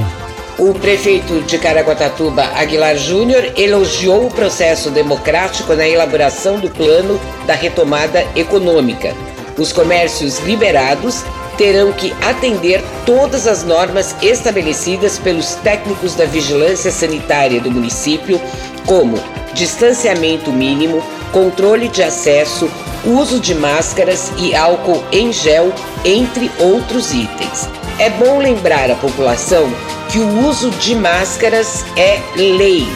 [0.59, 7.53] O prefeito de Caraguatatuba, Aguilar Júnior, elogiou o processo democrático na elaboração do plano da
[7.53, 9.13] retomada econômica.
[9.57, 11.23] Os comércios liberados
[11.57, 18.39] terão que atender todas as normas estabelecidas pelos técnicos da vigilância sanitária do município,
[18.85, 19.17] como
[19.53, 22.69] distanciamento mínimo, controle de acesso,
[23.03, 25.73] uso de máscaras e álcool em gel,
[26.05, 27.67] entre outros itens.
[27.99, 29.67] É bom lembrar à população
[30.09, 32.87] que o uso de máscaras é lei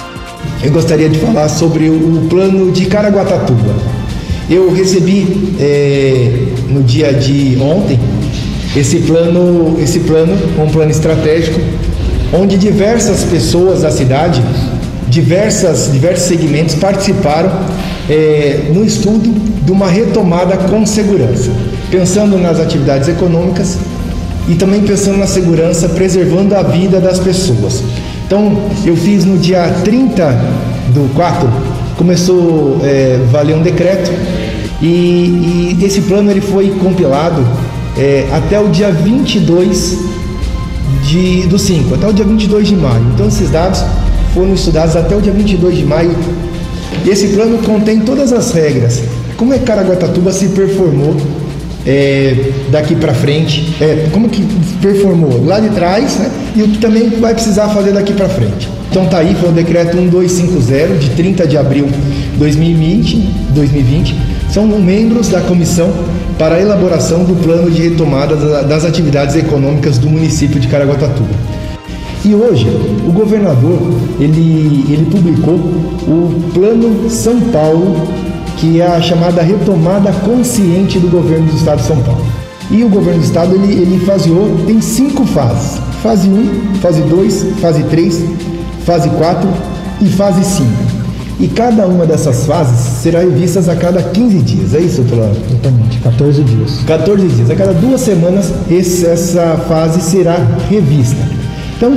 [0.62, 3.74] Eu gostaria de falar sobre o plano de Caraguatatuba.
[4.48, 7.98] Eu recebi é, no dia de ontem
[8.76, 11.60] esse plano, esse plano, um plano estratégico,
[12.32, 14.40] onde diversas pessoas da cidade,
[15.08, 17.50] diversas, diversos segmentos participaram
[18.08, 19.28] é, no estudo
[19.64, 21.50] de uma retomada com segurança,
[21.90, 23.76] pensando nas atividades econômicas
[24.48, 27.82] e também pensando na segurança, preservando a vida das pessoas.
[28.26, 30.26] Então, eu fiz no dia 30
[30.94, 31.48] do 4,
[31.96, 34.10] começou a é, valer um decreto
[34.82, 37.44] e, e esse plano ele foi compilado
[37.98, 39.98] é, até o dia 22
[41.04, 43.04] de, do 5, até o dia 22 de maio.
[43.14, 43.84] Então esses dados
[44.32, 46.14] foram estudados até o dia 22 de maio.
[47.06, 49.02] Esse plano contém todas as regras.
[49.36, 51.16] Como é que Caraguatatuba se performou
[51.86, 54.46] é, daqui para frente, é, como que
[54.82, 56.30] performou lá de trás, né?
[56.56, 58.68] E o que também vai precisar fazer daqui para frente.
[58.90, 63.16] Então tá aí, foi o decreto 1250 de 30 de abril de 2020,
[63.54, 65.92] 2020 são membros da comissão
[66.38, 68.34] para a elaboração do plano de retomada
[68.64, 71.30] das atividades econômicas do município de Caraguatatuba.
[72.24, 72.66] E hoje
[73.06, 73.78] o governador
[74.18, 78.08] ele, ele publicou o Plano São Paulo,
[78.56, 82.26] que é a chamada retomada consciente do governo do estado de São Paulo.
[82.70, 87.46] E o governo do estado ele, ele faseou em cinco fases: fase 1, fase 2,
[87.60, 88.24] fase 3,
[88.84, 89.48] fase 4
[90.02, 90.89] e fase 5.
[91.40, 95.40] E cada uma dessas fases será revista a cada 15 dias, é isso, Flávio?
[95.48, 96.80] Exatamente, 14 dias.
[96.86, 97.50] 14 dias.
[97.50, 100.36] A cada duas semanas esse, essa fase será
[100.68, 101.16] revista.
[101.78, 101.96] Então,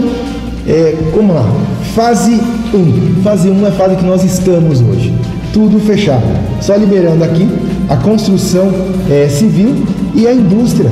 [0.65, 1.45] é, vamos lá.
[1.93, 2.39] Fase
[2.73, 3.21] 1.
[3.21, 5.13] Fase 1 é a fase que nós estamos hoje.
[5.51, 6.23] Tudo fechado.
[6.61, 7.49] Só liberando aqui
[7.89, 8.71] a construção
[9.11, 9.75] é, civil
[10.15, 10.89] e a indústria.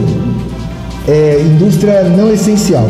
[1.07, 2.85] É, indústria não essencial.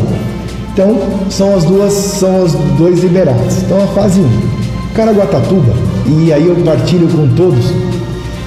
[0.72, 0.98] Então,
[1.30, 3.58] são as duas, são os dois liberados.
[3.58, 4.51] Então, a fase 1.
[4.94, 5.72] Caraguatatuba,
[6.06, 7.72] e aí eu partilho com todos,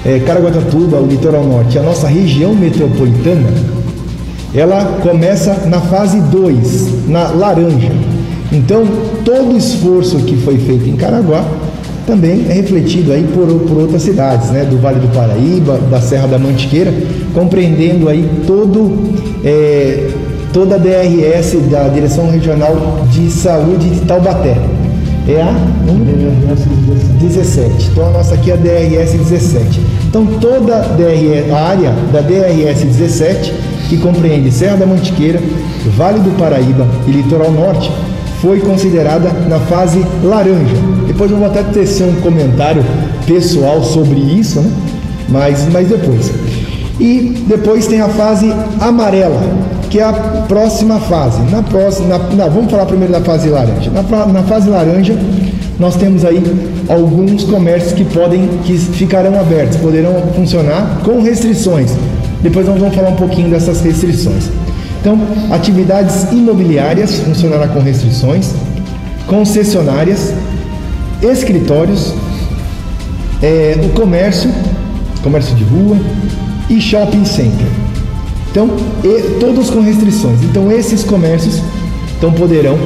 [0.06, 3.50] é, Caraguatatuba, o litoral norte, a nossa região metropolitana,
[4.54, 7.92] ela começa na fase 2, na laranja.
[8.52, 8.84] Então,
[9.26, 11.44] todo o esforço que foi feito em Caraguá
[12.06, 14.64] também é refletido aí por, por outras cidades, né?
[14.64, 16.94] Do Vale do Paraíba, da Serra da Mantiqueira,
[17.34, 19.12] compreendendo aí todo,
[19.44, 20.10] é,
[20.54, 24.56] toda a DRS da Direção Regional de Saúde de Taubaté
[25.28, 26.66] é a DRS
[27.20, 27.90] 17.
[27.92, 29.82] Então a nossa aqui é a DRS 17.
[30.08, 33.54] Então toda a, área da DRS 17,
[33.90, 35.40] que compreende Serra da Mantiqueira,
[35.98, 37.92] Vale do Paraíba e Litoral Norte,
[38.42, 40.76] foi considerada na fase laranja.
[41.08, 42.84] Depois eu vou até tecer um comentário
[43.26, 44.72] pessoal sobre isso, né?
[45.30, 46.32] mas, mas depois.
[47.00, 49.42] E depois tem a fase amarela,
[49.96, 51.42] que é a próxima fase.
[51.44, 53.90] Na próxima, na, vamos falar primeiro da fase laranja.
[53.92, 55.18] Na, na fase laranja
[55.80, 56.44] nós temos aí
[56.90, 61.94] alguns comércios que podem, que ficarão abertos, poderão funcionar com restrições.
[62.42, 64.50] Depois nós vamos falar um pouquinho dessas restrições.
[65.00, 65.18] Então,
[65.50, 68.54] atividades imobiliárias funcionará com restrições,
[69.28, 70.34] concessionárias,
[71.22, 72.14] escritórios,
[73.42, 74.52] é, o comércio,
[75.24, 75.96] comércio de rua
[76.70, 77.85] e shopping center.
[78.56, 78.70] Então,
[79.04, 80.42] e, todos com restrições.
[80.42, 81.62] Então, esses comércios
[82.18, 82.78] então poderão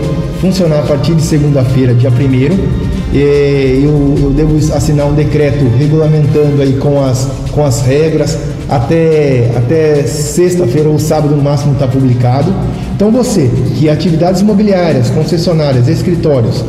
[0.41, 6.73] funcionar a partir de segunda-feira, dia 1 eu, eu devo assinar um decreto regulamentando aí
[6.73, 8.35] com as, com as regras
[8.67, 12.51] até, até sexta-feira ou sábado no máximo está publicado.
[12.95, 16.65] Então você que atividades imobiliárias, concessionárias, escritórios,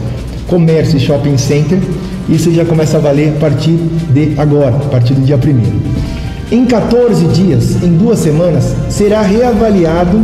[0.46, 1.78] comércio e shopping center,
[2.28, 3.78] isso já começa a valer a partir
[4.10, 6.19] de agora, a partir do dia 1
[6.50, 10.20] Em 14 dias, em duas semanas, será reavaliado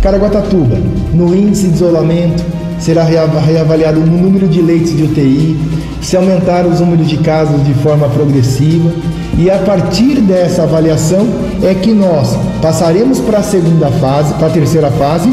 [0.00, 0.78] Caraguatatuba,
[1.12, 2.42] no índice de isolamento,
[2.80, 5.60] será reavaliado no número de leitos de UTI,
[6.00, 8.90] se aumentar os números de casos de forma progressiva,
[9.38, 11.28] e a partir dessa avaliação
[11.62, 15.30] é que nós passaremos para a segunda fase, para a terceira fase,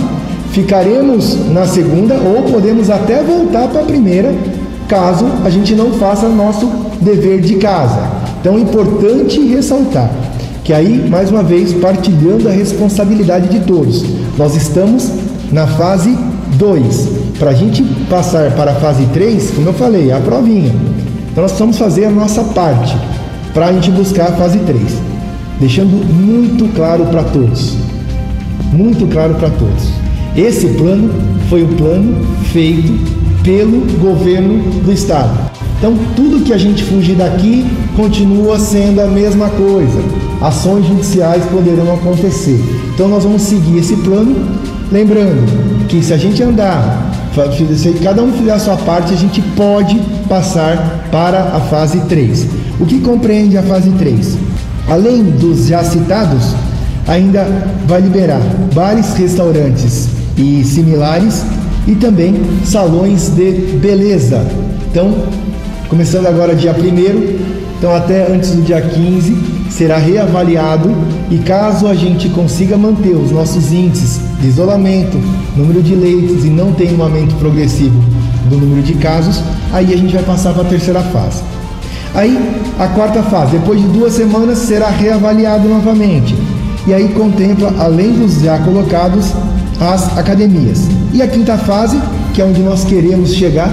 [0.52, 4.36] ficaremos na segunda ou podemos até voltar para a primeira,
[4.86, 6.68] caso a gente não faça nosso
[7.00, 8.19] dever de casa.
[8.40, 10.10] Então é importante ressaltar
[10.70, 14.06] que aí, mais uma vez, partilhando a responsabilidade de todos.
[14.38, 15.12] Nós estamos
[15.52, 16.16] na fase
[16.58, 17.08] 2.
[17.40, 20.72] Para a gente passar para a fase 3, como eu falei, a provinha.
[21.32, 22.96] Então nós precisamos fazer a nossa parte
[23.52, 24.80] para a gente buscar a fase 3.
[25.60, 27.76] Deixando muito claro para todos.
[28.72, 29.90] Muito claro para todos.
[30.38, 31.10] Esse plano
[31.50, 32.94] foi o plano feito
[33.44, 35.49] pelo governo do estado.
[35.80, 37.66] Então, tudo que a gente fugir daqui
[37.96, 39.98] continua sendo a mesma coisa.
[40.42, 42.62] Ações judiciais poderão acontecer.
[42.94, 44.36] Então, nós vamos seguir esse plano,
[44.92, 47.10] lembrando que se a gente andar,
[47.78, 49.98] se cada um fizer a sua parte, a gente pode
[50.28, 52.46] passar para a fase 3.
[52.78, 54.38] O que compreende a fase 3?
[54.90, 56.56] Além dos já citados,
[57.08, 57.48] ainda
[57.88, 58.42] vai liberar
[58.76, 61.46] bares, restaurantes e similares
[61.88, 62.36] e também
[62.66, 63.52] salões de
[63.82, 64.46] beleza.
[64.92, 65.16] Então,
[65.90, 69.36] começando agora dia 1 então até antes do dia 15
[69.72, 70.90] será reavaliado
[71.32, 75.18] e caso a gente consiga manter os nossos índices de isolamento,
[75.58, 78.04] número de leitos e não tenha um aumento progressivo
[78.50, 79.42] do número de casos,
[79.74, 81.42] aí a gente vai passar para a terceira fase.
[82.14, 82.38] Aí
[82.78, 86.36] a quarta fase, depois de duas semanas, será reavaliado novamente.
[86.88, 89.32] E aí contempla, além dos já colocados,
[89.80, 90.88] as academias.
[91.14, 92.00] E a quinta fase,
[92.34, 93.72] que é onde nós queremos chegar,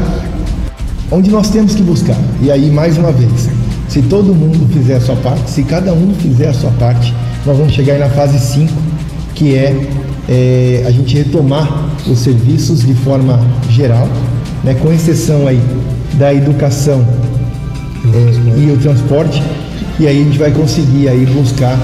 [1.10, 2.16] onde nós temos que buscar.
[2.40, 3.48] E aí, mais uma vez,
[3.88, 7.14] se todo mundo fizer a sua parte, se cada um fizer a sua parte,
[7.44, 8.72] nós vamos chegar aí na fase 5,
[9.34, 9.88] que é,
[10.28, 14.08] é, a gente retomar os serviços de forma geral,
[14.64, 15.60] né, com exceção aí
[16.14, 17.06] da educação
[18.14, 19.42] é, e o transporte,
[19.98, 21.78] e aí a gente vai conseguir aí buscar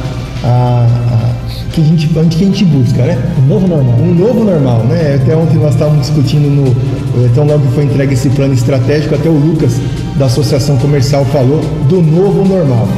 [0.45, 1.33] a, a
[1.73, 3.19] que a gente, onde que a gente busca, né?
[3.39, 3.95] Um novo normal.
[3.99, 5.19] Um novo normal, né?
[5.21, 6.75] Até ontem nós estávamos discutindo no.
[7.15, 9.75] Então logo foi entregue esse plano estratégico, até o Lucas
[10.17, 12.89] da Associação Comercial falou do novo normal.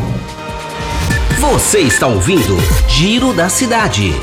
[1.40, 2.56] Você está ouvindo
[2.88, 4.14] Giro da Cidade.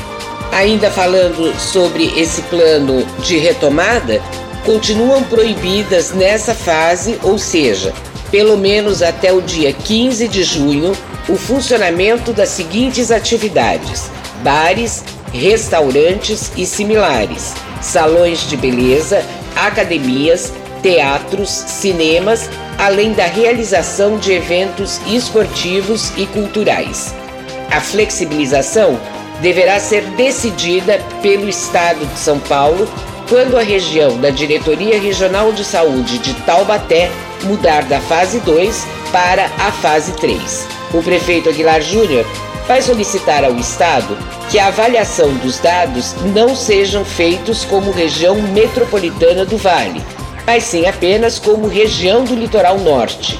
[0.50, 4.20] Ainda falando sobre esse plano de retomada,
[4.64, 7.92] continuam proibidas nessa fase, ou seja,
[8.30, 10.92] pelo menos até o dia 15 de junho,
[11.28, 14.10] o funcionamento das seguintes atividades:
[14.42, 19.22] bares, restaurantes e similares, salões de beleza,
[19.54, 22.48] academias, teatros, cinemas,
[22.78, 27.14] além da realização de eventos esportivos e culturais.
[27.70, 28.98] A flexibilização
[29.40, 32.88] deverá ser decidida pelo Estado de São Paulo
[33.28, 37.10] quando a região da Diretoria Regional de Saúde de Taubaté
[37.44, 40.68] mudar da fase 2 para a fase 3.
[40.92, 42.26] O prefeito Aguilar Júnior
[42.66, 44.16] vai solicitar ao Estado
[44.50, 50.02] que a avaliação dos dados não sejam feitos como região metropolitana do Vale,
[50.46, 53.38] mas sim apenas como região do litoral norte.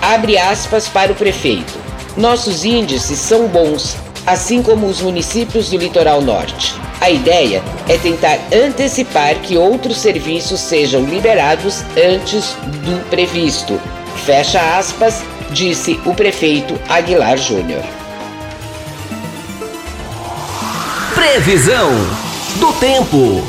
[0.00, 1.72] Abre aspas para o prefeito.
[2.16, 6.74] Nossos índices são bons, assim como os municípios do litoral norte.
[7.00, 12.54] A ideia é tentar antecipar que outros serviços sejam liberados antes
[12.84, 13.80] do previsto.
[14.24, 17.82] Fecha aspas, disse o prefeito Aguilar Júnior.
[21.24, 21.90] Previsão
[22.56, 23.42] do tempo.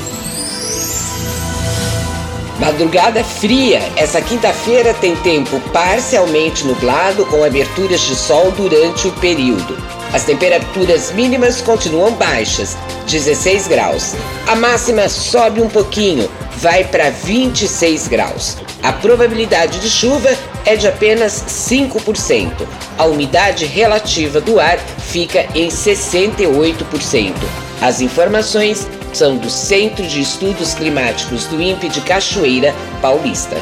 [2.58, 3.82] Madrugada fria.
[3.98, 9.78] Essa quinta-feira tem tempo parcialmente nublado com aberturas de sol durante o período.
[10.14, 12.78] As temperaturas mínimas continuam baixas,
[13.08, 14.16] 16 graus.
[14.48, 18.58] A máxima sobe um pouquinho, vai para 26 graus.
[18.82, 20.30] A probabilidade de chuva
[20.66, 22.52] é de apenas 5%.
[22.98, 27.65] A umidade relativa do ar fica em 68%.
[27.82, 33.58] As informações são do Centro de Estudos Climáticos do INPE de Cachoeira Paulista.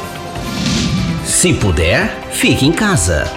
[1.24, 3.30] Se puder, fique em casa.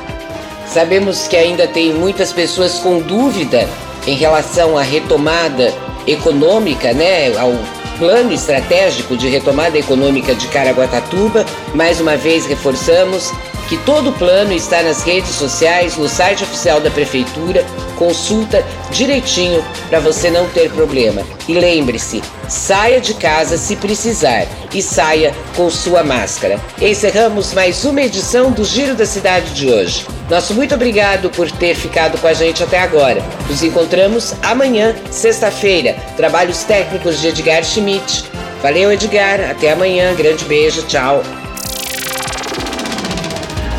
[0.68, 3.68] Sabemos que ainda tem muitas pessoas com dúvida
[4.06, 5.74] em relação à retomada
[6.06, 7.54] econômica, né, ao
[7.98, 11.46] plano estratégico de retomada econômica de Caraguatatuba.
[11.74, 13.32] Mais uma vez reforçamos
[13.68, 17.66] que todo o plano está nas redes sociais, no site oficial da prefeitura.
[17.98, 21.22] Consulta direitinho para você não ter problema.
[21.48, 26.60] E lembre-se, saia de casa se precisar e saia com sua máscara.
[26.80, 30.06] Encerramos mais uma edição do Giro da Cidade de hoje.
[30.30, 33.24] Nosso muito obrigado por ter ficado com a gente até agora.
[33.50, 35.96] Nos encontramos amanhã, sexta-feira.
[36.16, 38.26] Trabalhos técnicos de Edgar Schmidt.
[38.62, 39.40] Valeu, Edgar.
[39.50, 40.14] Até amanhã.
[40.16, 40.84] Grande beijo.
[40.84, 41.24] Tchau.